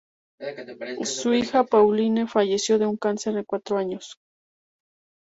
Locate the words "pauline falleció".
1.63-2.79